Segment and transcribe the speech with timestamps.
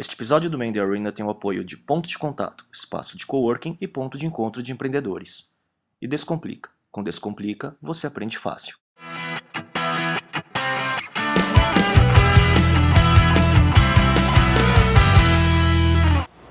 [0.00, 3.76] Este episódio do Mandy Arena tem o apoio de Ponto de Contato, espaço de coworking
[3.82, 5.52] e ponto de encontro de empreendedores.
[6.00, 6.70] E Descomplica.
[6.90, 8.78] Com Descomplica, você aprende fácil.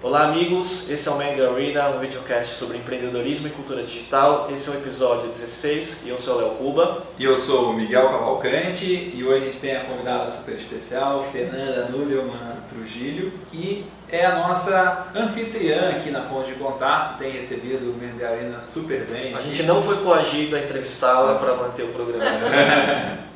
[0.09, 4.49] Olá amigos, esse é o Mandy Arena, um videocast sobre empreendedorismo e cultura digital.
[4.51, 7.03] Esse é o episódio 16 e eu sou o Léo Cuba.
[7.19, 11.27] E eu sou o Miguel Cavalcante e hoje a gente tem a convidada super especial,
[11.31, 17.91] Fernanda Nulleman Trujillo, que é a nossa anfitriã aqui na Ponte de Contato, tem recebido
[17.91, 19.35] o Mandy Arena super bem.
[19.35, 22.25] A gente não foi coagido a entrevistá-la para manter o programa.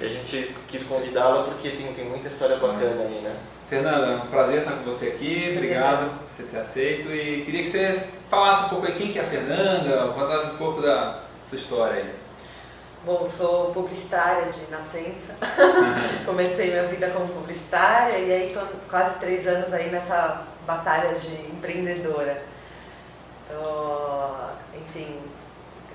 [0.00, 3.36] e a gente quis convidá-la porque tem, tem muita história bacana aí, né?
[3.68, 7.62] Fernanda, é um prazer estar com você aqui, obrigado por você ter aceito e queria
[7.62, 11.20] que você falasse um pouco aí quem que é a Fernanda, contasse um pouco da
[11.48, 12.14] sua história aí.
[13.04, 15.36] Bom, sou publicitária de nascença,
[16.24, 21.34] comecei minha vida como publicitária e aí estou quase três anos aí nessa batalha de
[21.50, 22.42] empreendedora.
[23.48, 24.30] Tô,
[24.76, 25.20] enfim,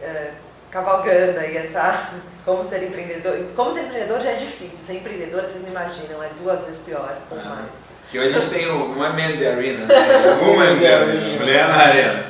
[0.02, 0.34] é,
[0.74, 2.10] cavalgando aí essa
[2.44, 3.38] como ser empreendedor.
[3.56, 7.16] Como ser empreendedor já é difícil, ser empreendedor vocês não imaginam, é duas vezes pior
[7.30, 7.44] ou Ah.
[7.44, 7.84] mais.
[8.10, 9.96] Que hoje a gente tem o, não é Man the Arena, né?
[9.96, 12.26] é Woman the Arena, mulher na arena.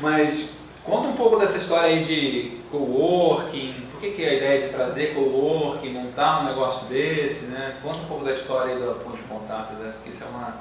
[0.00, 0.48] Mas
[0.84, 4.74] conta um pouco dessa história aí de coworking, por que, que é a ideia de
[4.74, 7.76] trazer coworking, montar um negócio desse, né?
[7.82, 10.54] Conta um pouco da história aí do ponto de contato, dessa, que isso é uma...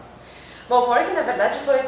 [0.70, 1.80] Bom, o na verdade foi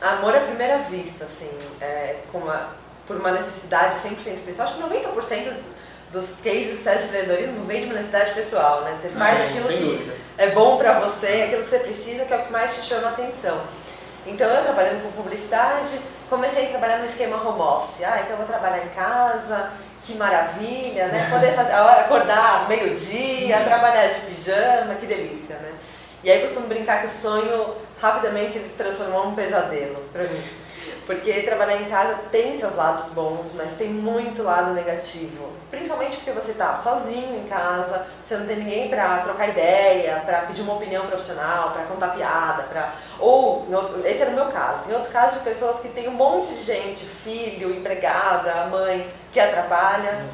[0.00, 1.50] amor à primeira vista, assim,
[1.80, 2.70] é, com uma,
[3.06, 4.68] por uma necessidade 100% pessoal.
[4.68, 8.82] Acho que 90% dos, dos cases de sucesso de empreendedorismo vem de uma necessidade pessoal,
[8.82, 8.96] né?
[9.00, 10.14] Você faz Sim, aquilo sem que dúvida.
[10.38, 13.08] é bom pra você, aquilo que você precisa, que é o que mais te chama
[13.08, 13.60] a atenção.
[14.26, 18.04] Então eu trabalhando com publicidade, comecei a trabalhar no esquema home office.
[18.04, 19.70] Ah, então eu vou trabalhar em casa,
[20.04, 21.28] que maravilha, né?
[21.32, 25.72] Poder fazer, acordar meio-dia, trabalhar de pijama, que delícia, né?
[26.24, 30.42] E aí costumo brincar que o sonho rapidamente ele se transformou num pesadelo pra mim.
[31.06, 35.52] Porque trabalhar em casa tem seus lados bons, mas tem muito lado negativo.
[35.70, 40.40] Principalmente porque você tá sozinho em casa, você não tem ninguém pra trocar ideia, pra
[40.42, 42.94] pedir uma opinião profissional, pra contar piada, pra...
[43.20, 43.68] Ou,
[44.04, 44.90] esse era o meu caso.
[44.90, 49.38] Em outros casos de pessoas que tem um monte de gente, filho, empregada, mãe, que
[49.38, 50.24] atrapalha.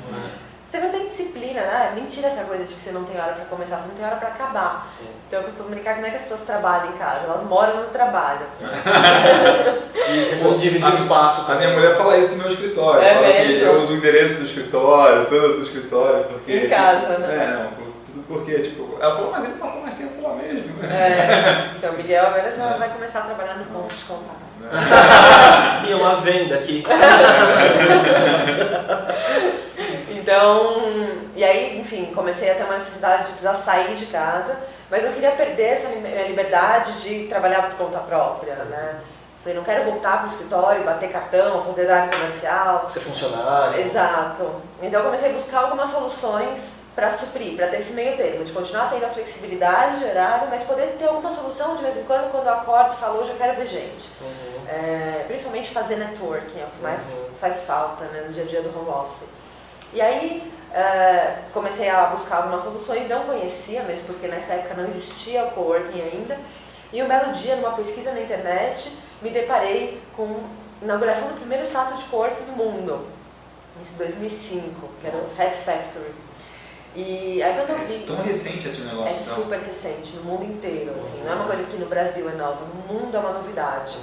[0.73, 1.93] Você não tem disciplina, né?
[1.95, 4.17] Mentira essa coisa de que você não tem hora pra começar, você não tem hora
[4.17, 4.89] pra acabar.
[4.99, 5.05] Sim.
[5.29, 7.77] Então eu costumo brincar que não é que as pessoas trabalham em casa, elas moram
[7.83, 8.41] no trabalho.
[10.03, 11.51] E de dividir o espaço.
[11.51, 13.67] A minha mulher fala isso no meu escritório, É fala que mesmo?
[13.67, 16.53] eu uso o endereço do escritório, tudo do escritório, porque...
[16.53, 17.35] Em casa, né?
[17.35, 17.69] É,
[18.07, 20.85] tudo porque, tipo, ela falou, mas ele passou mais tempo lá mesmo.
[20.85, 24.43] É, então o Miguel agora já vai começar a trabalhar no ponto de contato.
[25.89, 26.85] E uma venda aqui.
[30.23, 30.81] Então,
[31.35, 34.57] e aí, enfim, comecei a ter uma necessidade de precisar sair de casa,
[34.89, 35.89] mas eu queria perder essa
[36.29, 39.01] liberdade de trabalhar por conta própria, né?
[39.43, 42.89] Falei, não quero voltar para o escritório, bater cartão, fazer horário comercial.
[42.93, 43.81] Ser funcionário.
[43.81, 44.63] Exato.
[44.81, 46.61] Então eu comecei a buscar algumas soluções
[46.95, 50.63] para suprir, para ter esse meio termo, de continuar tendo a flexibilidade de horário, mas
[50.63, 53.37] poder ter alguma solução de vez em quando, quando eu acordo e falo, hoje eu
[53.37, 54.09] quero ver gente.
[54.21, 54.69] Uhum.
[54.69, 57.25] É, principalmente fazer networking, é o que mais Uhum.
[57.41, 59.27] faz falta né, no dia a dia do home office.
[59.93, 64.89] E aí é, comecei a buscar algumas soluções, não conhecia, mesmo porque nessa época não
[64.91, 66.39] existia o coworking ainda.
[66.93, 70.25] E um belo dia, numa pesquisa na internet, me deparei com
[70.81, 73.07] a inauguração do primeiro espaço de coworking do mundo,
[73.81, 76.13] em 2005, que era o Hat Factory.
[76.95, 78.03] E aí quando eu vi...
[78.03, 79.35] É tão recente esse negócio, É então.
[79.35, 82.67] super recente, no mundo inteiro, assim, não é uma coisa que no Brasil é nova,
[82.67, 83.97] no mundo é uma novidade.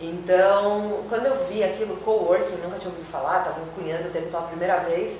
[0.00, 4.76] Então, quando eu vi aquilo, coworking, nunca tinha ouvido falar, estava cunhando termo pela primeira
[4.78, 5.18] vez,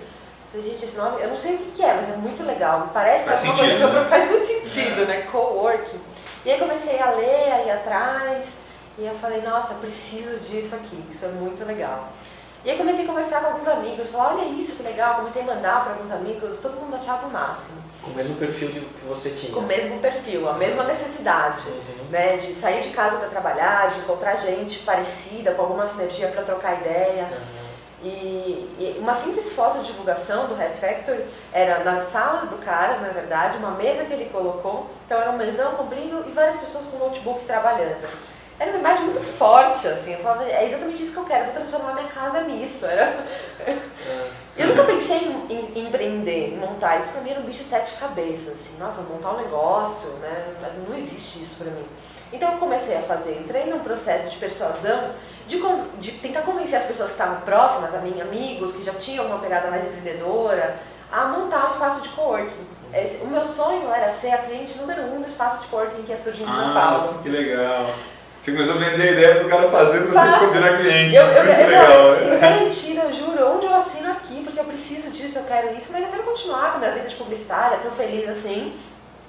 [0.50, 2.88] falei, gente, esse nome, eu não sei o que, que é, mas é muito legal,
[2.92, 4.06] parece que Faz é uma coisa que eu- né?
[4.08, 5.20] faz muito sentido, né?
[5.30, 6.00] Coworking.
[6.46, 8.44] E aí comecei a ler, a ir atrás,
[8.98, 12.08] e eu falei, nossa, preciso disso aqui, isso é muito legal.
[12.64, 15.46] E aí comecei a conversar com alguns amigos, falar, olha isso, que legal, comecei a
[15.46, 19.06] mandar para alguns amigos, todo mundo achava o máximo Com o mesmo perfil de- que
[19.06, 19.52] você tinha.
[19.52, 22.04] com o mesmo perfil, a mesma necessidade, Uhum.
[22.10, 26.42] né, de sair de casa para trabalhar, de encontrar gente parecida, com alguma sinergia para
[26.42, 27.24] trocar ideia.
[27.24, 27.70] Uhum.
[28.02, 28.08] E,
[28.78, 31.22] e uma simples foto de divulgação do Red Factory
[31.52, 35.36] era na sala do cara, na verdade, uma mesa que ele colocou, então era um
[35.36, 38.08] mesão comprido e várias pessoas com notebook trabalhando.
[38.58, 41.54] Era uma imagem muito forte, assim, eu falava, é exatamente isso que eu quero, vou
[41.54, 42.86] transformar minha casa nisso.
[42.86, 43.16] Era...
[44.56, 46.98] Eu nunca pensei em, em- em empreender, em montar.
[47.00, 48.48] Isso pra mim era um bicho de sete cabeças.
[48.48, 50.54] Assim, nossa, montar um negócio, né?
[50.88, 51.84] Não existe isso pra mim.
[52.32, 55.10] Então eu comecei a fazer, entrei num processo de persuasão,
[55.48, 59.38] de, tentar convencer as pessoas que estavam próximas a mim, amigos, que já tinham uma
[59.38, 60.76] pegada mais empreendedora,
[61.10, 62.66] a montar um espaço de coworking.
[63.22, 66.18] o meu sonho era ser a cliente número um do espaço de coworking que ia
[66.18, 67.18] surgir em São Ah, Paulo.
[67.20, 67.90] que legal.
[68.44, 71.14] Você começou a vender a ideia pro cara fazendo você virar cliente.
[71.16, 71.92] Eu, eu, Muito eu, legal.
[72.14, 72.38] eu, né?
[72.38, 74.29] garantida, eu juro, onde eu assino aqui, eu
[75.30, 77.90] disso, eu quero isso, mas eu quero continuar com a minha vida de publicitária, tô
[77.90, 78.74] feliz assim.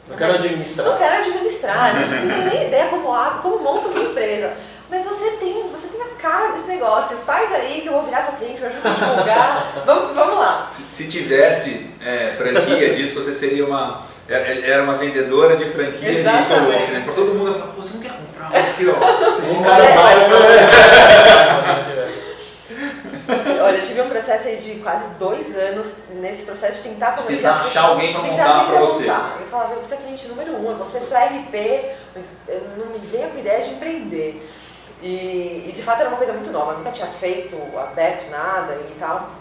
[0.10, 0.98] Não quero Não administrar.
[0.98, 4.54] quero administrar, não tenho nem ideia como abre, como monta uma empresa.
[4.90, 8.24] Mas você tem, você tem a cara desse negócio, faz aí que eu vou virar
[8.26, 9.72] sua cliente, eu ajudo a divulgar.
[9.86, 10.70] vamos, vamos lá.
[10.72, 14.10] Se, se tivesse é, franquia disso, você seria uma.
[14.28, 16.50] Era era uma vendedora de franquia de Exatamente.
[16.50, 17.02] coworking, né?
[17.06, 19.60] Pra todo mundo falar, pô, você não quer comprar um aqui, ó.
[19.60, 20.16] Um cara vai.
[23.64, 27.38] Olha, eu tive um processo aí de quase dois anos nesse processo de tentar convencer
[27.38, 29.06] tentar achar alguém pra de montar tentar alguém pra você.
[29.06, 29.38] montar.
[29.40, 31.86] Eu falava, você é cliente número um, você é só RP,
[32.16, 34.50] mas eu não me venha com ideia de empreender.
[35.02, 38.74] E, e, de fato era uma coisa muito nova, eu nunca tinha feito, aberto nada
[38.74, 39.32] e tal.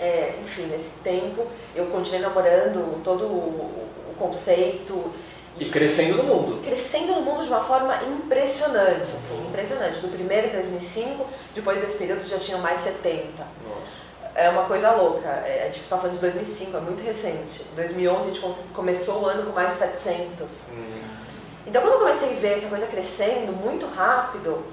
[0.00, 5.12] É, enfim, nesse tempo eu continuei namorando todo o, o conceito
[5.58, 6.62] E crescendo no mundo.
[6.64, 10.00] crescendo no mundo de uma forma impressionante, assim, impressionante.
[10.00, 13.24] Do primeiro em 2005, depois desse período já tinham mais 70.
[13.38, 14.04] Nossa.
[14.34, 15.28] É uma coisa louca.
[15.28, 17.62] É, a gente está falando de 2005, é muito recente.
[17.72, 20.68] Em 2011 a gente começou o ano com mais de 700.
[20.72, 21.02] Hum.
[21.66, 24.64] Então quando eu comecei a ver essa coisa crescendo muito rápido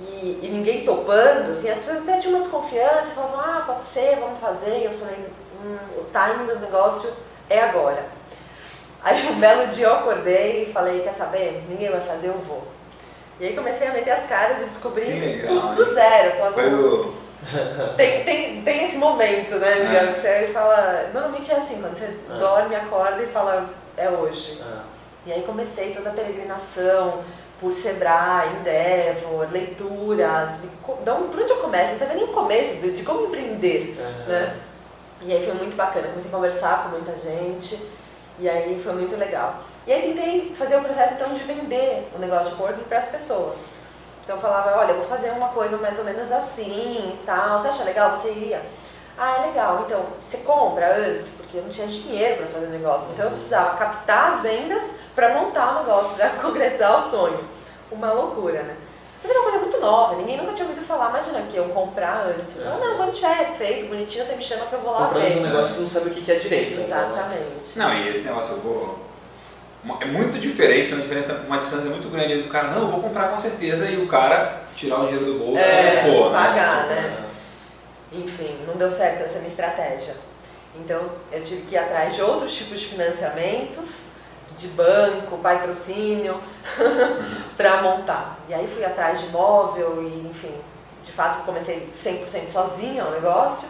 [0.00, 4.16] e, e ninguém topando, assim, as pessoas até tinham uma desconfiança, falavam, ah, pode ser,
[4.20, 4.80] vamos fazer.
[4.80, 5.16] E eu falei,
[5.64, 7.10] hum, o timing do negócio
[7.48, 8.19] é agora.
[9.02, 11.62] Aí um belo dia eu acordei e falei, quer saber?
[11.68, 12.62] Ninguém vai fazer, eu vou.
[13.38, 16.32] E aí comecei a meter as caras e descobri legal, tudo do zero.
[16.36, 17.14] Falava, Foi o.
[17.96, 19.84] tem, tem, tem esse momento, né, É.
[19.84, 20.14] Miguel?
[20.14, 21.08] que Você fala.
[21.14, 22.38] Normalmente é assim, quando você É.
[22.38, 24.60] dorme, acorda e fala, é hoje.
[24.62, 24.82] Ah.
[25.26, 27.20] E aí comecei toda a peregrinação
[27.58, 30.54] por Sebrae, Endeavor, leitura.
[31.02, 31.92] de onde, por onde eu começo?
[31.92, 33.96] Não teve nem o começo de, de como empreender.
[34.26, 34.56] Né?
[35.22, 37.78] E aí foi muito bacana, comecei a conversar com muita gente
[38.40, 39.56] e aí foi muito legal.
[39.86, 43.08] E aí tentei fazer o processo então de vender o negócio de coworking para as
[43.08, 43.56] pessoas.
[44.24, 47.60] Então eu falava, olha, eu vou fazer uma coisa mais ou menos assim e tal,
[47.60, 48.16] você acha legal?
[48.16, 48.62] Você iria?
[49.18, 52.70] Ah, é legal, então você compra antes, porque eu não tinha dinheiro para fazer o
[52.70, 54.82] negócio, então eu precisava captar as vendas
[55.14, 57.44] para montar o negócio, para concretizar o sonho.
[57.90, 58.76] Uma loucura, né?
[59.22, 62.26] Mas era uma coisa muito nova, ninguém nunca tinha ouvido falar, imagina que eu comprar
[62.26, 62.56] antes.
[62.56, 65.34] Eu, não, quando tiver feito, bonitinho, você me chama que eu vou lá Comprando um
[65.34, 65.40] ver.
[65.40, 66.78] negócio que não sabe o que é direito.
[66.78, 66.84] né?
[66.86, 67.76] Exatamente.
[67.78, 68.98] Não, e esse negócio eu vou.
[70.00, 72.88] É muito diferente, é uma diferença, uma distância muito grande entre o cara, não, eu
[72.88, 76.28] vou comprar com certeza, e o cara tirar o dinheiro do bolso É, e pô,
[76.28, 76.38] né?
[76.38, 77.16] pagar, né?
[78.12, 80.14] Enfim, não deu certo essa minha estratégia.
[80.76, 81.00] Então,
[81.32, 83.88] eu tive que ir atrás de outros tipos de financiamentos,
[84.60, 86.40] de banco, patrocínio,
[87.56, 88.36] para montar.
[88.48, 90.54] E aí fui atrás de imóvel e, enfim,
[91.04, 93.68] de fato comecei 100% sozinha o negócio.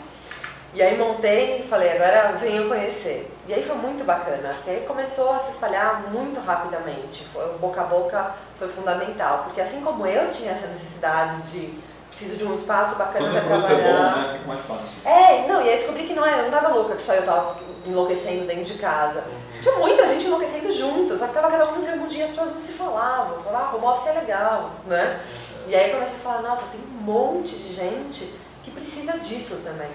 [0.72, 3.28] E aí montei e falei, agora venham conhecer.
[3.48, 7.26] E aí foi muito bacana, porque aí começou a se espalhar muito rapidamente.
[7.32, 11.75] Foi, boca a boca foi fundamental, porque assim como eu tinha essa necessidade de
[12.08, 14.12] preciso de um espaço bacana para produto é trabalhar.
[14.12, 14.32] bom, né?
[14.34, 14.87] Fica mais fácil.
[15.04, 17.56] É, não, e aí descobri que não era, não tava louca, que só eu tava
[17.87, 19.25] enlouquecendo dentro de casa.
[19.61, 22.55] Tinha muita gente enlouquecendo junto, só que tava cada um no seu mundinho, as pessoas
[22.55, 23.43] não se falavam.
[23.43, 25.21] Falavam, ah, home office é legal, né?
[25.69, 28.33] E aí comecei a falar, nossa, tem um monte de gente
[28.65, 29.91] que precisa disso também.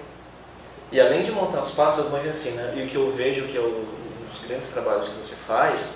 [0.92, 2.72] E além de montar os passos, eu imagino assim, né?
[2.76, 3.84] E o que eu vejo que é um
[4.28, 5.88] dos grandes trabalhos que você faz,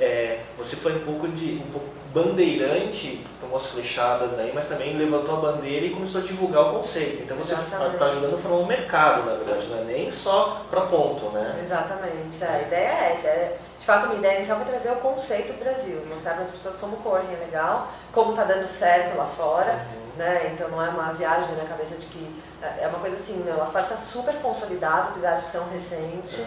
[0.00, 4.96] é, você foi um pouco de um pouco bandeirante, tomou as flechadas aí, mas também
[4.96, 7.22] levantou a bandeira e começou a divulgar o conceito.
[7.22, 10.82] Então você está ajudando a formar um mercado, na verdade, não é nem só para
[10.82, 11.60] ponto, né?
[11.64, 13.26] Exatamente, a ideia é essa.
[13.26, 16.50] É, de fato, uma ideia inicial foi trazer o conceito do Brasil, mostrar para as
[16.50, 19.84] pessoas como correm é legal, como está dando certo lá fora.
[20.16, 20.52] né?
[20.54, 23.54] Então não é uma viagem na cabeça de que é uma coisa assim, né?
[23.56, 26.46] lá fora está super consolidado, apesar de tão recente.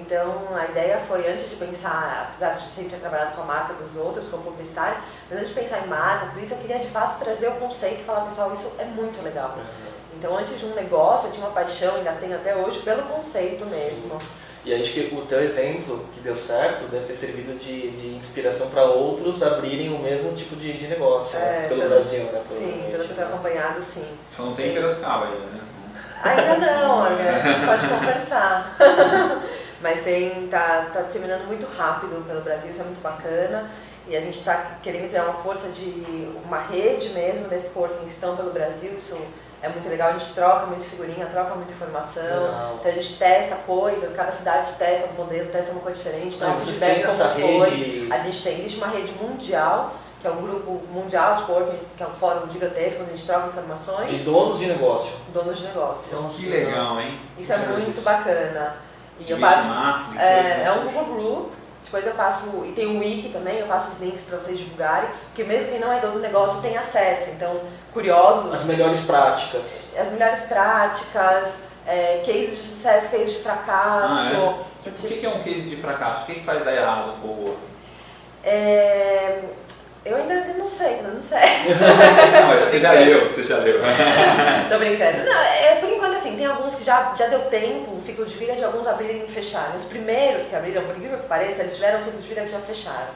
[0.00, 3.74] Então a ideia foi antes de pensar, apesar de sempre ter trabalhado com a marca
[3.74, 4.98] dos outros, como publicitária,
[5.30, 8.00] mas antes de pensar em marca, por isso eu queria de fato trazer o conceito
[8.00, 9.56] e falar, pessoal, isso é muito legal.
[10.18, 13.64] Então antes de um negócio, eu tinha uma paixão, ainda tenho até hoje, pelo conceito
[13.66, 14.20] mesmo.
[14.64, 18.68] E acho que o teu exemplo, que deu certo, deve ter servido de, de inspiração
[18.68, 21.66] para outros abrirem o mesmo tipo de, de negócio né?
[21.66, 22.42] É, pelo pelo- Brasil, né?
[22.48, 23.34] Sim, pelo que eu tenho né?
[23.34, 24.04] acompanhado, sim.
[24.36, 25.60] Só não tem em Piracicaba ainda, né?
[26.24, 28.76] Ainda não, olha, a gente pode conversar.
[29.80, 33.70] Mas tem, tá, tá disseminando muito rápido pelo Brasil, isso é muito bacana.
[34.08, 38.10] E a gente está querendo criar uma força de uma rede mesmo desse corpo que
[38.10, 39.16] estão pelo Brasil, isso
[39.60, 42.22] é muito legal, a gente troca muita figurinha, troca muita informação.
[42.22, 42.76] Legal.
[42.78, 46.52] Então a gente testa coisas, cada cidade testa um modelo, testa uma coisa diferente, Ah,
[46.52, 47.70] vocês feedback têm como essa foi.
[47.76, 51.74] rede- A gente tem, existe uma rede mundial, que é um grupo mundial de corpo,
[51.96, 55.12] que é um fórum gigantesco, onde a gente troca informações, De donos de negócio.
[55.34, 56.02] donos de negócio.
[56.06, 57.18] Então, Que legal, hein?
[57.38, 58.85] Isso é muito bacana.
[59.20, 61.52] E eu passo, marketing, é, coisa, é um Google Group,
[61.84, 65.08] depois eu passo, e tem um wiki também, eu passo os links para vocês divulgarem,
[65.26, 67.60] porque mesmo quem não é dono do negócio tem acesso, então
[67.92, 69.88] curiosos, As melhores práticas.
[69.98, 71.48] as melhores práticas,
[71.86, 74.14] é, cases de sucesso, cases de fracasso.
[74.14, 74.90] Ah, é?
[74.90, 76.22] Tipo, o que que é um case de fracasso?
[76.22, 77.58] O que que faz dar errado com o work?
[78.44, 79.42] É,
[80.06, 81.38] eu ainda não sei, não sei.
[81.74, 83.80] Não, mas você já leu, você já leu.
[84.70, 85.24] Tô brincando.
[85.24, 88.36] Não, é, por enquanto assim, tem alguns que já, já deu tempo, o ciclo de
[88.36, 89.76] vida de alguns abrirem e fecharem.
[89.76, 92.52] Os primeiros que abriram, por incrível que pareça, eles tiveram um ciclo de vida que
[92.52, 93.08] já fecharam.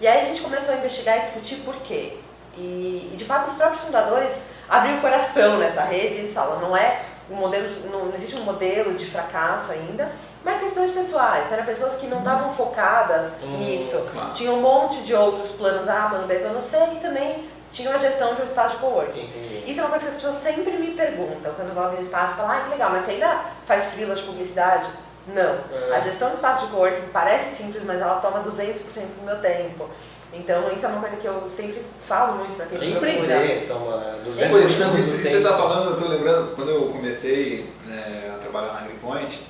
[0.00, 2.12] E aí a gente começou a investigar e discutir por quê.
[2.56, 4.30] E, e, de fato os próprios fundadores
[4.68, 8.36] abriram o coração nessa rede e eles falam, não é um modelo, não, não existe
[8.36, 10.10] um modelo de fracasso ainda,
[10.46, 11.50] mas questões pessoais.
[11.52, 14.00] Eram pessoas que não estavam focadas Hum, nisso.
[14.12, 14.30] claro.
[14.32, 17.98] Tinha um monte de outros planos A, plano B, plano C, que também tinham a
[17.98, 19.24] gestão de um espaço de coworking.
[19.24, 19.64] Entendi.
[19.70, 22.52] Isso é uma coisa que as pessoas sempre me perguntam quando vão abrir espaço, falam,
[22.52, 24.88] ah, que legal, mas você ainda faz freela de publicidade?
[25.26, 25.56] Não.
[25.90, 25.96] É.
[25.96, 29.88] A gestão de espaço de coworking parece simples, mas ela toma 200% do meu tempo.
[30.32, 33.34] Então, isso é uma coisa que eu sempre falo muito para quem me procura.
[33.74, 36.82] Mano, 200% Pois, do não, isso que você está falando, eu estou lembrando, quando eu
[36.88, 39.40] comecei né, a trabalhar na AgriPoint,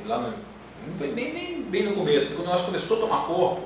[0.00, 0.34] assim, lá no,
[1.14, 3.60] nem, nem bem no começo, quando negócio começou a tomar corpo,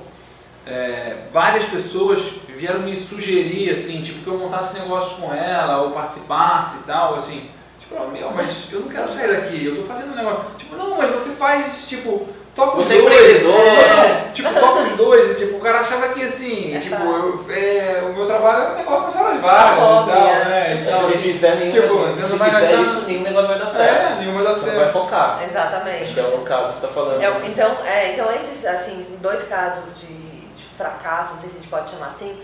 [0.65, 2.21] é, várias pessoas
[2.57, 7.15] vieram me sugerir, assim, tipo, que eu montasse negócios com ela, ou participasse e tal,
[7.15, 7.49] assim,
[7.79, 10.97] tipo, meu, mas eu não quero sair daqui, eu estou fazendo um negócio, tipo, não,
[10.97, 13.53] mas você faz, tipo, toca os Você é dois, empreendedor.
[13.53, 13.65] Não,
[14.25, 17.45] não, tipo, toca os dois, e, tipo, o cara achava que, assim, É tipo, eu,
[17.49, 20.45] é, o meu trabalho é um negócio nas horas vagas e Hobby, tal, é.
[20.45, 23.59] né, e tal, se fizer nenhum, tipo, se vai fizer gastar- isso, nenhum negócio vai
[23.59, 24.11] dar certo.
[24.13, 24.91] É, nenhuma dá Você vai certo.
[24.93, 25.43] focar.
[25.43, 26.03] Exatamente.
[26.03, 27.21] Acho que é o caso que você está falando.
[27.21, 31.59] É, então, é, então, esses, assim, dois casos de, de fracasso, não sei se a
[31.59, 32.37] gente pode chamar assim,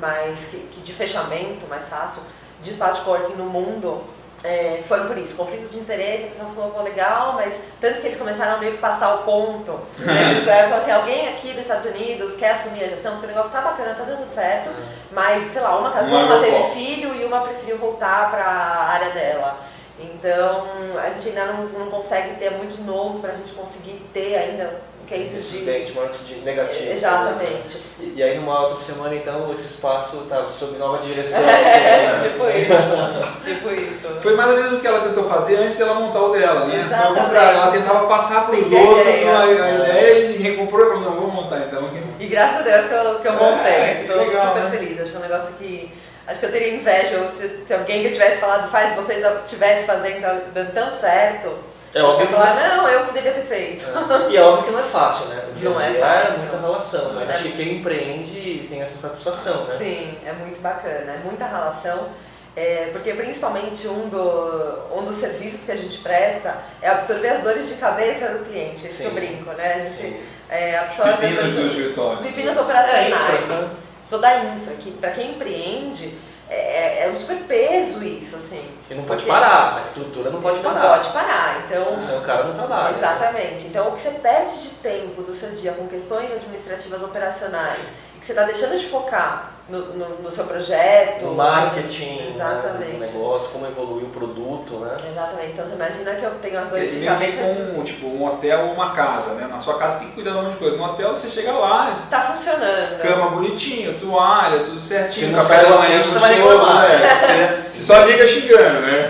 [0.00, 2.22] mas que, que de fechamento mais fácil,
[2.62, 4.02] de espaço de coworking no mundo,
[4.44, 5.34] é, foram por isso.
[5.34, 8.72] Conflito de interesse, a pessoa falou, pô, legal, mas tanto que eles começaram a meio
[8.72, 9.80] que passar o ponto.
[10.48, 13.52] É, falaram assim, alguém aqui dos Estados Unidos quer assumir a gestão, porque o negócio
[13.52, 14.70] tá bacana, tá dando certo,
[15.12, 18.88] mas, sei lá, uma casou, é uma teve filho e uma preferiu voltar para a
[18.88, 19.58] área dela.
[20.00, 20.66] Então,
[20.96, 24.36] a gente ainda não, não consegue ter é muito novo para a gente conseguir ter
[24.36, 25.64] ainda cases Esses de.
[25.64, 26.92] benchmarks de negativos.
[26.96, 27.82] Exatamente.
[28.00, 31.40] E, e aí numa outra semana, então, esse espaço está sob nova direção.
[31.48, 33.44] É, assim, tipo isso.
[33.44, 34.20] Tipo isso.
[34.22, 36.66] Foi mais ou menos o que ela tentou fazer antes de ela montar o dela,
[36.66, 36.70] né?
[36.70, 37.24] Foi ao Exatamente.
[37.24, 39.36] contrário, ela tentava passar para os outros ideia.
[39.36, 41.88] a, a ideia e recomprou e falou, não, vou montar então.
[42.18, 43.72] E graças a Deus que eu, que eu montei.
[43.72, 44.70] É, que Estou legal, super né?
[44.70, 45.00] feliz.
[45.00, 45.92] Acho que é um negócio que.
[46.26, 49.86] Acho que eu teria inveja se, se alguém que eu tivesse falado, faz, você estivesse
[49.86, 51.48] fazendo, tá dando tão certo.
[51.94, 53.86] É eu óbvio que falar, não, eu que devia ter feito.
[53.86, 54.30] É.
[54.30, 55.42] E é óbvio que não é fácil, né?
[55.50, 56.38] O dia a Não é dia fácil.
[56.38, 57.32] muita relação, mas É.
[57.32, 59.76] acho que quem empreende tem essa satisfação, né?
[59.78, 62.08] Sim, é muito bacana, é muita relação.
[62.56, 67.42] É, porque principalmente um, do, um dos serviços que a gente presta é absorver as
[67.42, 69.74] dores de cabeça do cliente, isso que eu brinco, né?
[69.74, 72.18] A gente é, absorve as dores do escritório.
[72.22, 73.14] pepinos É, operacionais.
[73.14, 73.68] infra, né?
[74.10, 76.18] Sou da infra, que para quem empreende
[76.50, 78.67] é, é um super peso isso, assim.
[78.90, 80.96] E não pode Porque parar, a estrutura não pode não parar.
[80.98, 82.02] pode parar, então...
[82.02, 82.96] Senão o cara não trabalha.
[82.96, 83.66] Exatamente.
[83.66, 87.80] Então, o que você perde de tempo do seu dia com questões administrativas operacionais
[88.16, 91.22] e que você está deixando de focar no, no, no seu projeto.
[91.26, 92.78] No marketing, Exatamente.
[92.78, 94.96] né, no negócio, como evoluir o produto, né?
[95.10, 95.52] Exatamente.
[95.52, 97.42] Então, você imagina que eu tenho as dores de cabeça.
[97.74, 99.46] com tipo, um hotel ou uma casa, né?
[99.50, 100.76] Na sua casa você tem que cuidar de um monte de coisa.
[100.78, 103.02] No hotel você chega lá, Tá funcionando.
[103.02, 105.26] cama bonitinho, toalha, tudo certinho.
[105.26, 106.88] Se não café da manhã você vai reclamar.
[106.88, 107.64] né?
[107.88, 109.08] Só liga xingando, né?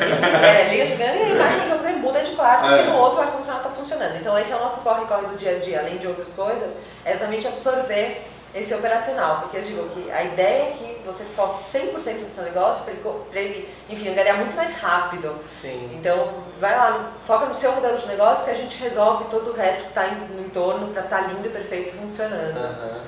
[0.60, 2.76] É, liga chegando e aí mais então você muda de quarto, É.
[2.76, 4.16] porque no outro vai funcionar, tá funcionando.
[4.20, 6.70] Então esse é o nosso corre-corre do dia a dia, além de outras coisas,
[7.04, 8.22] é exatamente absorver
[8.54, 9.40] esse operacional.
[9.40, 12.92] Porque eu digo que a ideia é que você foque 100% no seu negócio para
[12.92, 15.34] ele, co- pra ele, enfim, ganhar muito mais rápido.
[15.60, 15.90] Sim.
[15.98, 16.28] Então,
[16.60, 19.82] vai lá, foca no seu modelo de negócio que a gente resolve todo o resto
[19.82, 22.56] que está no entorno para estar lindo e perfeito e funcionando.
[22.58, 23.00] Aham.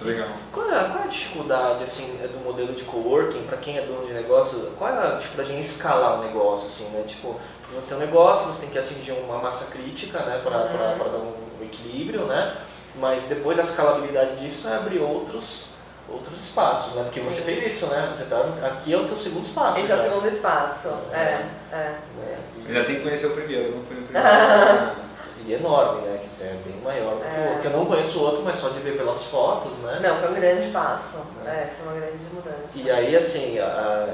[0.00, 0.28] É legal.
[0.52, 4.06] Qual é, qual é a dificuldade assim, do modelo de coworking para quem é dono
[4.06, 4.70] de negócio?
[4.78, 6.66] Qual é a dificuldade em escalar o negócio?
[6.68, 7.02] Assim, né?
[7.06, 10.40] Tipo, porque você tem um negócio, você tem que atingir uma massa crítica né?
[10.44, 10.98] para Uhum.
[11.12, 11.34] dar um
[11.64, 12.56] equilíbrio, né?
[12.98, 15.66] mas depois a escalabilidade disso é abrir outros,
[16.08, 17.02] outros espaços, né?
[17.04, 17.42] porque você Sim.
[17.44, 18.10] fez isso, né?
[18.14, 19.80] você tá, aqui é o teu segundo espaço.
[19.80, 20.88] Esse é o já, segundo espaço.
[21.12, 21.94] É, é.
[22.16, 22.38] né?
[22.64, 24.96] E- Ainda tem que conhecer o primeiro, não foi no primeiro.
[25.46, 26.18] E enorme, né?
[26.36, 27.30] Que é bem maior do que É.
[27.30, 27.52] o outro.
[27.54, 30.00] Porque eu não conheço o outro, mas só de ver pelas fotos, né?
[30.02, 31.18] Não, foi um grande passo.
[31.46, 32.56] É, foi uma grande mudança.
[32.74, 33.64] E aí, assim, a-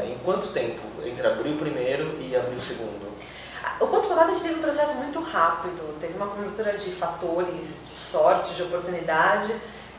[0.00, 3.10] a- em quanto tempo entre abrir o primeiro e abrir o segundo?
[3.80, 7.54] O Ponto Contato a gente teve um processo muito rápido, teve uma conjuntura de fatores,
[7.88, 9.54] de sorte, de oportunidade,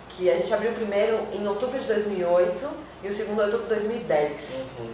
[0.09, 2.69] que a gente abriu o primeiro em outubro de 2008
[3.03, 4.39] e o segundo em outubro de 2010.
[4.53, 4.89] Uhum.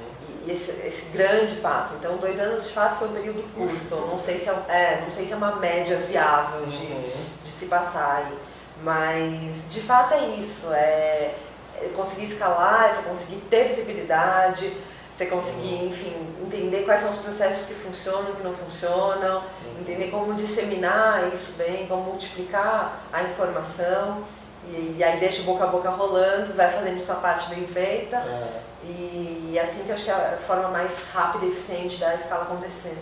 [0.46, 1.96] E, esse, esse, grande passo.
[1.96, 3.96] Então, dois anos de fato foi um período curto.
[3.96, 7.25] Não sei se é, é não sei se é uma média viável de, uhum.
[7.43, 8.38] de se passar aí.
[8.81, 10.72] Mas, de fato, é isso.
[10.72, 11.36] É,
[11.81, 14.74] é conseguir escalar, é conseguir ter visibilidade,
[15.17, 15.88] você conseguir, uhum.
[15.88, 19.81] enfim, entender quais são os processos que funcionam, que não funcionam, uhum.
[19.81, 24.24] entender como disseminar isso bem, como multiplicar a informação.
[24.67, 28.17] E, e, aí deixa o boca a boca rolando, vai fazendo sua parte bem feita.
[28.17, 28.69] É.
[28.83, 32.15] E, e assim que eu acho que é a forma mais rápida e eficiente da
[32.15, 32.98] escala acontecer.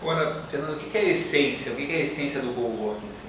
[0.00, 1.72] Agora, Fernando, o que é a essência?
[1.72, 3.08] O que é a essência do coworking?
[3.08, 3.26] Assim?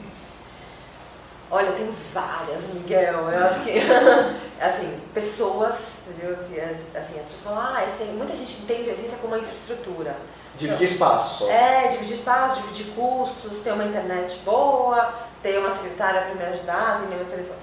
[1.50, 3.30] Olha, tem várias, Miguel.
[3.32, 3.72] Eu acho que,
[4.60, 5.78] assim, pessoas,
[6.20, 6.36] viu?
[6.50, 10.16] Que, assim, as pessoas falam, ah, assim, muita gente entende a essência como uma infraestrutura.
[10.58, 11.46] Dividir então, espaço.
[11.46, 11.52] Só.
[11.52, 17.00] É, dividir espaço, dividir custos, ter uma internet boa, ter uma secretária para me ajudar,
[17.02, 17.60] ter meu telefone.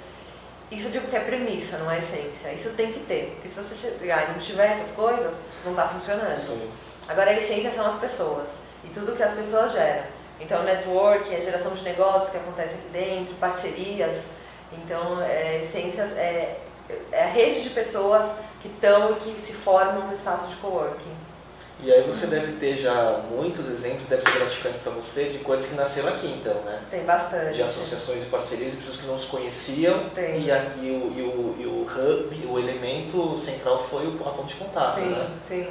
[0.71, 2.53] Isso eu digo que é premissa, não é essência.
[2.53, 3.33] Isso tem que ter.
[3.35, 6.47] Porque se você chegar e não tiver essas coisas, não está funcionando.
[6.47, 6.71] Sim.
[7.09, 8.47] Agora, a essência são as pessoas.
[8.85, 10.05] E tudo que as pessoas geram.
[10.41, 14.23] Então, network, a geração de negócios que acontece aqui dentro, parcerias.
[14.73, 16.59] Então, é, essências é,
[17.13, 18.25] é a rede de pessoas
[18.61, 21.24] que estão e que se formam no espaço de coworking.
[21.85, 25.67] E aí você deve ter já muitos exemplos, deve ser gratificante para você, de coisas
[25.67, 26.81] que nasceram aqui então, né?
[26.91, 27.53] Tem bastante.
[27.53, 30.09] De associações e parcerias de pessoas que não se conheciam.
[30.15, 30.45] Tem.
[30.45, 34.55] E, a, e, o, e, o, e o hub, o elemento central foi a ponte
[34.55, 35.29] de contato, sim, né?
[35.47, 35.69] Sim,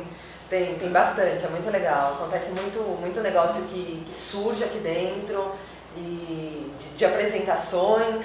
[0.51, 2.13] tem, tem bastante, é muito legal.
[2.13, 5.55] Acontece muito, muito negócio que, que surge aqui dentro,
[5.98, 8.24] e de, de apresentações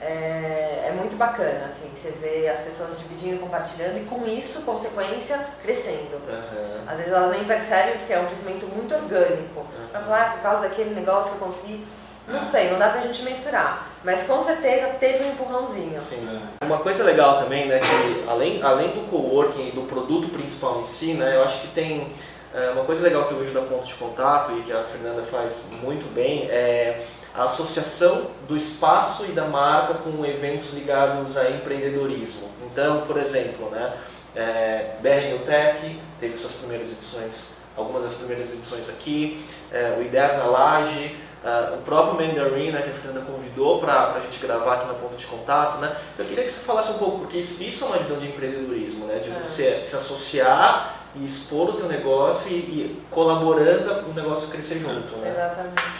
[0.00, 5.38] é, é, muito bacana, assim, você vê as pessoas dividindo, compartilhando e com isso, consequência,
[5.60, 6.16] crescendo.
[6.28, 6.67] Uhum.
[7.08, 9.60] Vezes elas nem percebem porque é um crescimento muito orgânico.
[9.60, 9.88] Uhum.
[9.92, 11.86] Falar, ah, por causa daquele negócio que eu consegui,
[12.26, 13.88] não sei, não dá pra gente mensurar.
[14.04, 16.00] Mas com certeza teve um empurrãozinho.
[16.02, 16.42] Sim.
[16.62, 21.14] Uma coisa legal também, né, que além, além do coworking, do produto principal em si,
[21.14, 22.12] né, eu acho que tem
[22.54, 25.22] é, uma coisa legal que eu vejo da ponto de contato e que a Fernanda
[25.22, 31.48] faz muito bem é a associação do espaço e da marca com eventos ligados a
[31.50, 32.48] empreendedorismo.
[32.70, 33.92] Então, por exemplo, né,
[34.38, 40.02] é, BR New Tech teve suas primeiras edições, algumas das primeiras edições aqui, é, o
[40.02, 44.38] Ideias na Laje, é, o próprio Mandarin, né, que a Fernanda convidou para a gente
[44.38, 45.78] gravar aqui na ponta de contato.
[45.78, 45.96] Né?
[46.16, 49.06] Eu queria que você falasse um pouco, porque isso, isso é uma visão de empreendedorismo,
[49.06, 49.40] né, de é.
[49.40, 55.16] você se associar e expor o teu negócio e, e colaborando o negócio crescer junto.
[55.16, 55.30] Né?
[55.30, 55.97] Exatamente.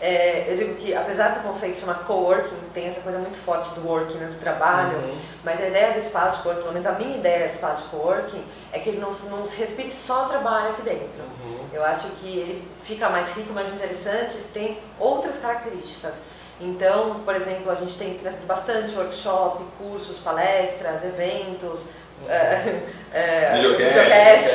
[0.00, 3.86] É, eu digo que, apesar do conceito chamar coworking, tem essa coisa muito forte do
[3.86, 5.18] working, né, do trabalho, uhum.
[5.44, 7.88] mas a ideia do espaço de coworking, pelo menos a minha ideia do espaço de
[7.88, 11.22] coworking, é que ele não, não se respire só trabalho aqui dentro.
[11.44, 11.66] Uhum.
[11.72, 16.14] Eu acho que ele fica mais rico, mais interessante, tem outras características.
[16.58, 21.80] Então, por exemplo, a gente tem bastante workshop, cursos, palestras, eventos,
[22.28, 22.82] é,
[23.14, 24.54] é, videocast,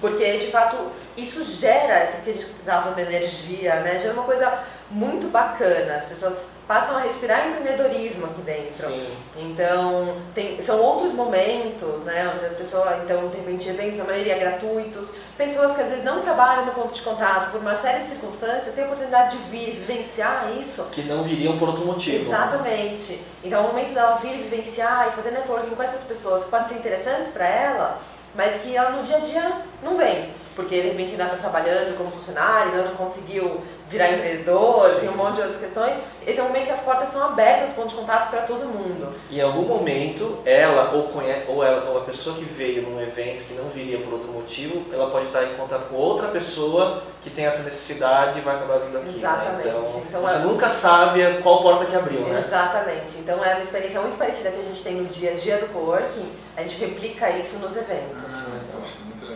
[0.00, 0.76] porque de fato
[1.16, 3.98] isso gera, essa que a gente estava de energia, né?
[3.98, 6.36] gera uma coisa muito bacana, as pessoas
[6.70, 8.86] passam a respirar empreendedorismo aqui dentro.
[8.86, 9.12] Sim.
[9.36, 14.38] Então, tem, são outros momentos, né, onde a pessoa, então, tem repente, eventos, a maioria
[14.38, 18.10] gratuitos, pessoas que às vezes não trabalham no ponto de contato por uma série de
[18.10, 20.84] circunstâncias, têm a oportunidade de vir vivenciar isso.
[20.92, 22.28] Que não viriam por outro motivo.
[22.28, 23.14] Exatamente.
[23.14, 23.18] Né?
[23.42, 26.68] Então, é o momento dela vir vivenciar e fazer networking com essas pessoas que podem
[26.68, 27.98] ser interessantes para ela,
[28.32, 31.96] mas que ela no dia a dia não vem porque de repente ainda está trabalhando
[31.96, 35.00] como funcionário, ainda não conseguiu virar empreendedor, Sim.
[35.00, 35.94] tem um monte de outras questões.
[36.24, 39.12] Esse é o momento que as portas são abertas, ponto de contato para todo mundo.
[39.28, 43.42] Em algum momento, ela ou, conhece, ou, ela, ou a pessoa que veio num evento
[43.44, 47.30] que não viria por outro motivo, ela pode estar em contato com outra pessoa que
[47.30, 49.08] tem essa necessidade e vai acabar vindo aqui.
[49.08, 49.18] Né?
[49.18, 49.66] Exatamente.
[49.66, 49.74] Né?
[49.74, 50.38] Então, então, você é...
[50.38, 52.44] nunca sabe qual porta que abriu, né?
[52.46, 53.18] Exatamente.
[53.18, 55.66] Então é uma experiência muito parecida que a gente tem no dia a dia do
[55.72, 58.16] coworking, a gente replica isso nos eventos.
[58.32, 58.79] Ah,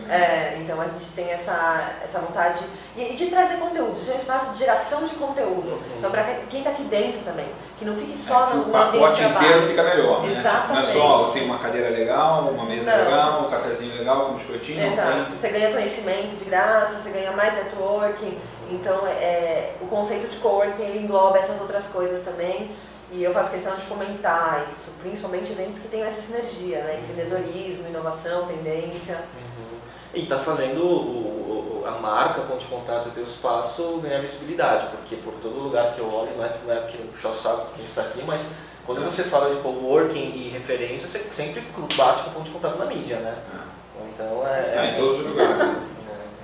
[0.09, 2.59] é, então a gente tem essa, essa vontade
[2.95, 5.69] de, de trazer conteúdo, a gente faz de geração de conteúdo.
[5.69, 5.97] Uhum.
[5.97, 7.47] Então, para quem está aqui dentro também,
[7.79, 9.27] que não fique só é, no, no ambiente de trabalho.
[9.27, 10.31] O pacote inteiro fica melhor, né?
[10.31, 10.73] Exatamente.
[10.73, 13.03] Não é só tem uma cadeira legal, uma mesa não.
[13.03, 14.93] legal, um cafezinho legal, um biscoitinho.
[14.93, 15.31] Exato.
[15.31, 18.37] Você ganha conhecimento de graça, você ganha mais networking.
[18.69, 22.71] Então, é, o conceito de coworking ele engloba essas outras coisas também.
[23.11, 26.99] E eu faço questão de fomentar isso, principalmente eventos que tenham essa sinergia, né?
[27.03, 29.15] Empreendedorismo, inovação, tendência.
[29.35, 29.77] Uhum.
[30.13, 34.87] E está fazendo o, o, a marca, ponto de contato e teu espaço ganhar visibilidade,
[34.87, 37.65] porque por todo lugar que eu olho, não é, não é querendo puxar o saco
[37.65, 38.49] porque a gente está aqui, mas
[38.85, 41.61] quando você fala de coworking e referência, você sempre
[41.97, 43.35] bate com o ponto de contato na mídia, né?
[43.53, 43.75] É.
[44.13, 44.75] Então é.
[44.75, 45.75] é, em todos os lugares.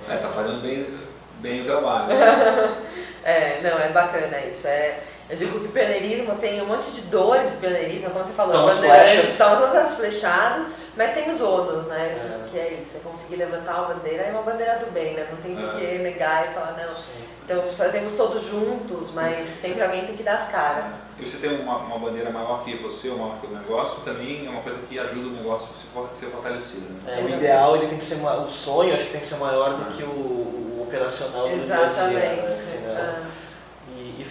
[0.08, 0.86] É, tá fazendo bem,
[1.38, 2.08] bem o trabalho.
[2.08, 2.76] Né?
[3.24, 4.66] é, não, é bacana isso.
[4.66, 4.98] É,
[5.32, 8.66] Eu digo que o pioneirismo tem um monte de dores do pioneirismo, como você falou,
[8.66, 9.34] bandeirantes, flechas.
[9.34, 12.04] são todas as flechadas, mas tem os ônus, né?
[12.04, 12.48] É.
[12.50, 15.26] Que é isso, é conseguir levantar uma bandeira, é uma bandeira do bem, né?
[15.30, 16.92] Não tem por que negar e falar, não.
[17.44, 20.84] Então fazemos todos juntos, mas sempre alguém tem que dar as caras.
[21.18, 24.46] E você tem uma, uma bandeira maior que você, ou maior que o negócio, também
[24.46, 26.82] é uma coisa que ajuda o negócio a se for- ser fortalecido.
[27.04, 27.20] Né?
[27.20, 29.74] É, o ideal ele tem que ser o sonho acho que tem que ser maior
[29.78, 31.84] do que o, o operacional do dia a dia.
[31.86, 32.16] Exatamente.
[32.20, 32.58] né?
[32.58, 33.22] Assim, né?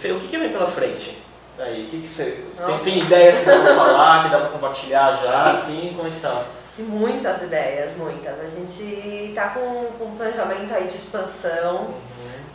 [0.02, 1.16] Fê, o que, que vem pela frente?
[1.56, 2.44] Aí, que, que você.
[2.66, 6.10] Tem, tem ideias que dá pra falar, que dá pra compartilhar já, assim, como é
[6.10, 6.44] que tá?
[6.76, 8.34] Muitas ideias, muitas.
[8.40, 8.82] A gente
[9.28, 11.94] está com, com um planejamento aí de expansão.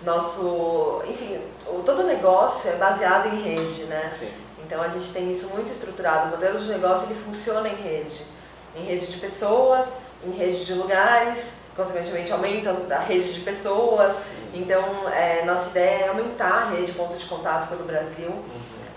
[0.03, 4.11] Nosso, enfim, o, todo o negócio é baseado em rede, né?
[4.19, 4.29] Sim.
[4.65, 6.27] Então a gente tem isso muito estruturado.
[6.27, 8.25] O modelo de negócio ele funciona em rede,
[8.75, 9.87] em rede de pessoas,
[10.25, 11.45] em rede de lugares,
[11.77, 14.17] consequentemente aumenta a rede de pessoas.
[14.53, 18.43] Então é, nossa ideia é aumentar a rede de ponto de contato pelo Brasil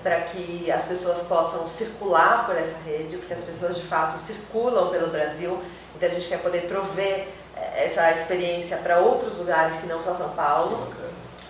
[0.02, 4.88] para que as pessoas possam circular por essa rede, porque as pessoas de fato circulam
[4.88, 5.62] pelo Brasil.
[5.94, 10.14] Então a gente quer poder prover eh, essa experiência para outros lugares que não só
[10.14, 10.88] São Paulo.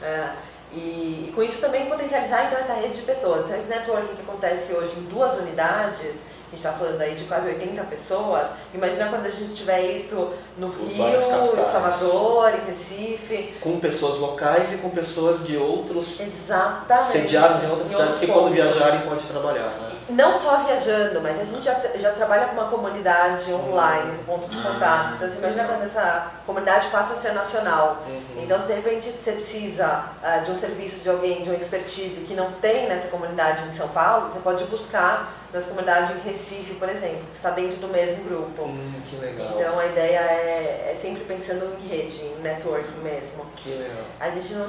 [0.03, 0.31] É,
[0.73, 3.45] e, e com isso também potencializar então essa rede de pessoas.
[3.45, 6.17] Então esse networking que acontece hoje em duas unidades,
[6.51, 10.33] a gente está falando aí de quase 80 pessoas, imagina quando a gente tiver isso
[10.59, 11.71] no Rio, em.
[11.71, 13.55] Salvador, em Recife.
[13.61, 17.13] Com pessoas locais e com pessoas de outros Exatamente.
[17.13, 20.00] sediados em outras Em cidades que quando viajarem pode trabalhar, né?
[20.11, 24.49] Não só viajando, mas a gente já, já trabalha com uma comunidade online, um ponto
[24.49, 25.15] de Ah, contato.
[25.15, 28.03] Então você imagina quando essa comunidade passa a ser nacional.
[28.07, 28.43] Uhum.
[28.43, 32.21] Então, se de repente você precisa ah, de um serviço de alguém, de uma expertise
[32.21, 36.75] que não tem nessa comunidade em São Paulo, você pode buscar nas comunidades em Recife,
[36.75, 38.65] por exemplo, que está dentro do mesmo grupo.
[38.65, 39.49] Hum, que legal.
[39.57, 43.45] Então, a ideia é, é sempre pensando em rede, em networking mesmo.
[43.57, 44.05] Que legal.
[44.21, 44.69] A gente não.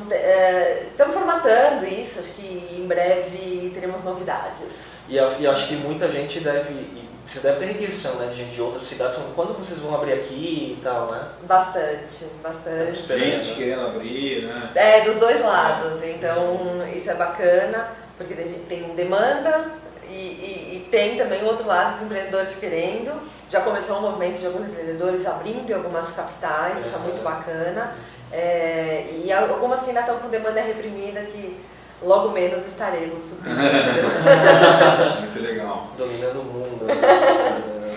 [0.89, 4.90] estamos formatando isso, acho que em breve teremos novidades.
[5.11, 7.01] E eu, eu acho que muita gente deve.
[7.27, 8.27] Você deve ter requisição, né?
[8.27, 11.21] De gente de outras cidades falando quando vocês vão abrir aqui e tal, né?
[11.43, 12.95] Bastante, bastante.
[13.19, 14.69] Gente querendo abrir, né?
[14.73, 16.01] É, dos dois lados.
[16.03, 19.65] Então, isso é bacana, porque tem tem demanda
[20.09, 23.11] e, e- e tem também o outro lado, os empreendedores querendo.
[23.49, 27.93] Já começou um movimento de alguns empreendedores abrindo em algumas capitais, isso é muito bacana.
[28.31, 31.59] É, e algumas que ainda estão com demanda reprimida, que
[32.01, 33.57] logo menos estaremos suprindo.
[35.21, 35.91] Muito legal.
[35.97, 36.85] Dominando o mundo.
[36.85, 37.91] né?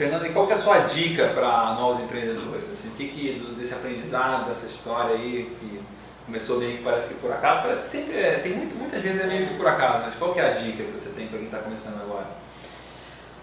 [0.00, 2.64] Fernando, e qual que é a sua dica para novos empreendedores?
[2.72, 5.78] Assim, o que, que desse aprendizado, dessa história aí, que
[6.24, 9.20] começou meio que parece que por acaso, parece que sempre é, tem muito, muitas vezes
[9.20, 11.36] é meio que por acaso, mas qual que é a dica que você tem para
[11.36, 12.24] quem está começando agora?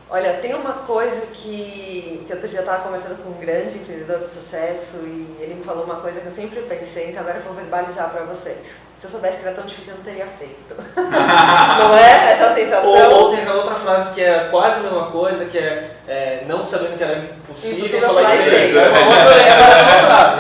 [0.10, 4.22] Olha, tem uma coisa que, que outro dia eu estava conversando com um grande empreendedor
[4.22, 7.44] de sucesso e ele me falou uma coisa que eu sempre pensei, então agora eu
[7.44, 8.66] vou verbalizar para vocês.
[9.00, 10.76] Se eu soubesse que era tão difícil, eu não teria feito.
[10.98, 12.90] não é essa sensação?
[12.90, 16.44] Ou, ou tem aquela outra frase que é quase a mesma coisa, que é, é,
[16.48, 18.76] não sabendo que era impossível, Impossível falar inglês.
[18.76, 18.90] É é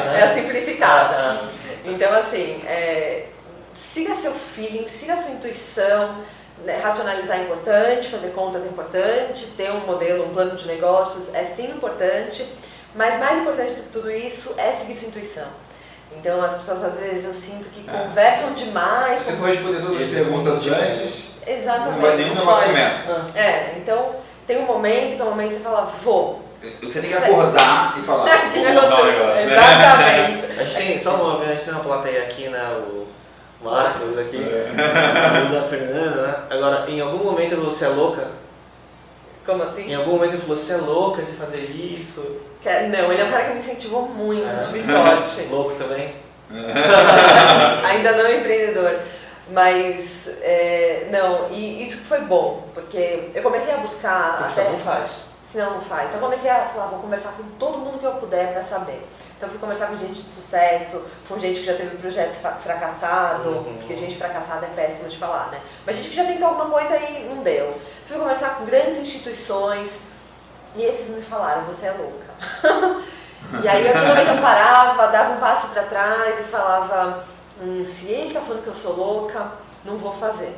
[0.05, 0.19] né?
[0.19, 1.39] É a simplificada.
[1.85, 3.27] Então, assim, é,
[3.93, 6.15] siga seu feeling, siga sua intuição.
[6.65, 11.31] né, Racionalizar é importante, fazer contas é importante, ter um modelo, um plano de negócios
[11.33, 12.43] é sim importante,
[12.95, 15.66] mas mais importante do que tudo isso é seguir sua intuição.
[16.15, 17.91] Então, as pessoas às vezes eu sinto que É.
[17.91, 19.21] conversam demais.
[19.23, 21.27] Você for responder todas as é perguntas antes.
[21.45, 21.91] Exatamente.
[21.93, 23.25] não vai nenhum negócio começa.
[23.35, 24.15] É, então
[24.45, 26.41] tem um momento que é um momento que você fala, vou.
[26.81, 29.11] Você tem que acordar e falar, Que vou um acontecer?
[29.11, 29.53] negócio, né?
[29.55, 30.59] Exatamente.
[30.59, 32.63] A gente tem, só uma, a gente tem uma plateia aqui, né?
[32.87, 33.07] O
[33.63, 35.45] Marcos aqui, É.
[35.47, 36.35] o da Fernanda, né?
[36.49, 38.27] Agora, em algum momento você é louca?
[39.45, 39.95] Como Em assim?
[39.95, 42.21] algum momento ele falou, você é louca de fazer isso?
[42.61, 44.65] Quer- Não, ele é um cara que me incentivou muito, É.
[44.65, 45.41] tive sorte.
[45.51, 46.15] Louco também?
[47.85, 48.99] Ainda não empreendedor.
[49.49, 50.05] Mas,
[50.41, 54.37] é, não, e isso foi bom, porque eu comecei a buscar.
[54.39, 55.09] Porque você não faz.
[55.51, 56.07] Senão não faz.
[56.09, 59.01] Então eu comecei a falar, vou conversar com todo mundo que eu puder para saber.
[59.37, 63.49] Então fui conversar com gente de sucesso, com gente que já teve projeto fa- fracassado,
[63.49, 63.77] Uhum.
[63.77, 65.59] porque gente fracassada é péssimo de falar, né?
[65.85, 67.79] Mas gente que já tentou alguma coisa e não deu.
[68.07, 69.89] Fui conversar com grandes instituições
[70.75, 72.26] e esses me falaram, você é louca.
[73.63, 77.23] e aí eu, toda vez eu parava, dava um passo para trás e falava,
[77.61, 79.45] hum, se ele tá falando que eu sou louca,
[79.85, 80.57] não vou fazer.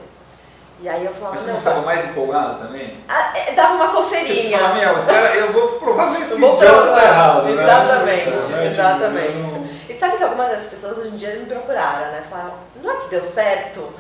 [0.82, 2.98] E aí eu falava, Mas você não, ficava mais empolgado também?
[3.10, 4.58] Ah, é, dava uma Você coceirinha.
[4.60, 6.96] fala, meu, os cara, eu vou provar que Eu vou idiota provar.
[7.02, 7.64] tá errado, né?
[7.64, 8.68] Exatamente, Né?
[8.72, 9.34] exatamente.
[9.38, 12.24] Não- E sabe que algumas das pessoas hoje em dia me procuraram, né?
[12.30, 13.94] Falaram, não é que deu certo?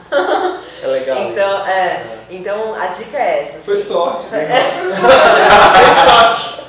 [0.81, 1.17] É legal.
[1.27, 3.59] Então, é, então a dica é essa.
[3.65, 3.83] Foi assim.
[3.83, 4.47] sorte, né?
[6.07, 6.59] sorte.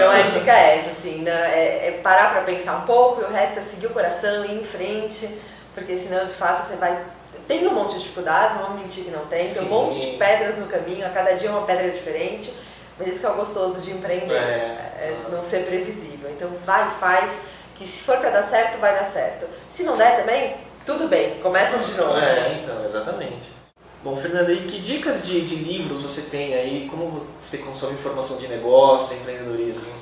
[0.00, 1.30] Então a dica é essa, assim, né?
[1.30, 4.52] é, é parar pra pensar um pouco e o resto é seguir o coração e
[4.52, 5.28] ir em frente,
[5.74, 6.98] porque senão de fato você vai
[7.46, 10.16] Tem um monte de dificuldades, não vou mentir que não tem, tem um monte de
[10.16, 12.52] pedras no caminho, a cada dia é uma pedra diferente,
[12.98, 14.38] mas isso que é o gostoso de empreender, É.
[14.38, 16.30] é não ser previsível.
[16.30, 17.30] Então vai, faz,
[17.76, 19.46] que se for para dar certo, vai dar certo.
[19.74, 22.18] Se não der também, tudo bem, começa de novo.
[22.18, 23.59] É, então, exatamente.
[24.02, 26.88] Bom, Fernanda, e que dicas de, de livros você tem aí?
[26.90, 29.92] Como você consome informação de negócio, empreendedorismo?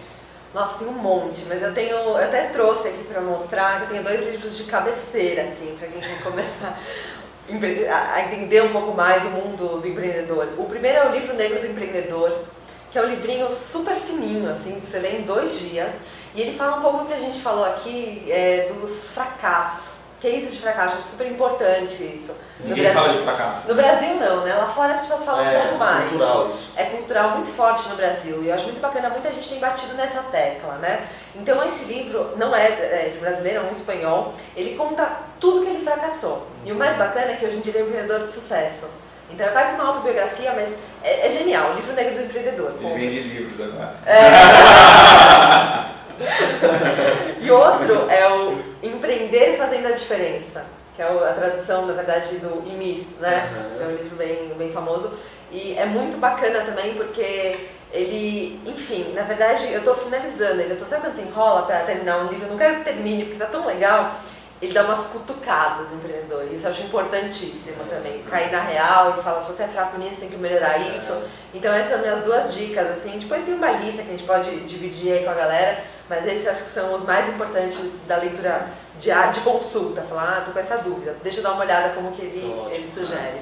[0.55, 3.89] Nossa, tem um monte, mas eu tenho, eu até trouxe aqui para mostrar que eu
[3.89, 6.79] tenho dois livros de cabeceira, assim, para quem quer começar
[8.15, 10.47] a entender um pouco mais o mundo do empreendedor.
[10.57, 12.45] O primeiro é o livro Negro do Empreendedor,
[12.93, 15.93] que é um livrinho super fininho, assim, que você lê em dois dias,
[16.37, 20.53] e ele fala um pouco do que a gente falou aqui, é, dos fracassos, cases
[20.53, 22.35] de fracasso, é super importante isso.
[22.61, 23.69] No Ninguém fala Brasil, de fracasso.
[23.69, 24.55] no Brasil não, né?
[24.55, 26.71] Lá fora as pessoas falam um é, pouco mais cultural isso.
[26.77, 29.95] é cultural muito forte no Brasil e eu acho muito bacana, muita gente tem batido
[29.95, 31.07] nessa tecla, né?
[31.37, 35.71] Então esse livro não é, é de brasileiro, é um espanhol, ele conta tudo que
[35.71, 36.47] ele fracassou.
[36.65, 38.87] E o mais bacana é que hoje em dia ele é um empreendedor de sucesso.
[39.31, 42.73] Então é quase uma autobiografia, mas é, é genial, o livro negro do empreendedor.
[42.81, 43.95] Ele vende livros agora.
[47.41, 50.65] E outro é o Empreender Fazendo a Diferença,
[50.95, 53.51] que é a tradução, na verdade, do IMI, né?
[53.53, 53.83] Uhum.
[53.83, 55.13] É um livro bem, bem famoso.
[55.51, 60.73] E é muito bacana também porque ele, enfim, na verdade eu estou finalizando ele.
[60.73, 62.47] Eu tô, sabe quando você enrola para terminar um livro?
[62.47, 64.21] Eu não quero que termine porque tá tão legal.
[64.61, 66.45] Ele dá umas cutucadas empreendedor.
[66.53, 68.23] Isso eu acho importantíssimo também.
[68.29, 71.17] Cair na real e falar, se você é fraco nisso, tem que melhorar isso.
[71.55, 73.19] Então essas são minhas duas dicas, assim.
[73.19, 75.79] Depois tem uma lista que a gente pode dividir aí com a galera,
[76.09, 78.69] mas esses acho que são os mais importantes da leitura
[78.99, 80.03] de, de consulta.
[80.03, 82.71] Falar, ah, tô com essa dúvida, deixa eu dar uma olhada como que ele, São
[82.71, 83.41] ele sugere.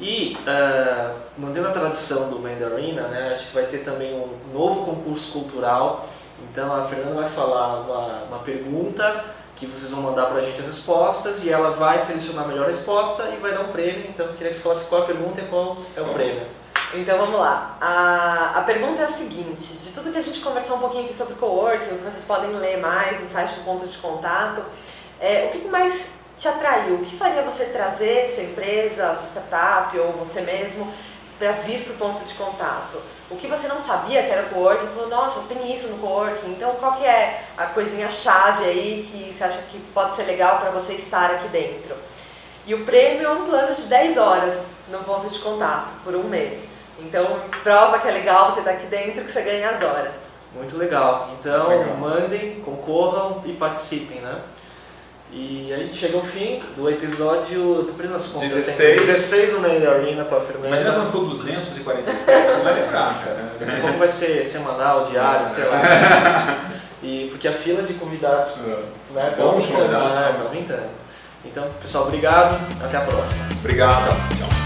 [0.00, 4.84] E, ah, mantendo a tradição do Mandarina, né, a gente vai ter também um novo
[4.84, 6.08] concurso cultural.
[6.50, 9.24] Então a Fernanda vai falar uma, uma pergunta
[9.56, 13.24] que vocês vão mandar pra gente as respostas e ela vai selecionar a melhor resposta
[13.30, 14.06] e vai dar um prêmio.
[14.08, 16.46] Então eu queria que você falasse qual a pergunta e qual é o prêmio.
[16.94, 17.76] Então vamos lá.
[17.80, 21.14] A, a pergunta é a seguinte: de tudo que a gente conversou um pouquinho aqui
[21.14, 24.64] sobre coworking, que vocês podem ler mais no site do ponto de contato,
[25.20, 26.02] é, o que mais
[26.38, 26.94] te atraiu?
[26.94, 30.90] O que faria você trazer sua empresa, sua startup ou você mesmo
[31.38, 33.02] para vir para o ponto de contato?
[33.30, 36.74] O que você não sabia que era coworking, falou, nossa, tem isso no coworking, então
[36.76, 40.70] qual que é a coisinha chave aí que você acha que pode ser legal para
[40.70, 41.94] você estar aqui dentro?
[42.66, 46.24] E o prêmio é um plano de 10 horas no ponto de contato, por um
[46.24, 46.67] mês.
[47.00, 50.12] Então, prova que é legal você estar aqui dentro que você ganha as horas.
[50.54, 51.30] Muito legal.
[51.38, 51.94] Então Legal.
[51.96, 54.36] mandem, concorram e participem, né?
[55.30, 59.06] E a gente chega ao fim do episódio, tô perdendo as contas, 16.
[59.06, 60.68] 16 do Mandarina com a Fernanda.
[60.68, 63.80] Imagina quando for 247, você vai lembrar, cara.
[63.82, 66.58] Como vai ser semanal, diário, sei lá.
[67.00, 70.42] E porque a fila de convidados, né, Bons tão- convidados, né, tá?
[70.46, 70.88] aumentando.
[71.44, 73.46] Então, pessoal, obrigado, até a próxima.
[73.60, 74.04] Obrigado,
[74.36, 74.57] tchau.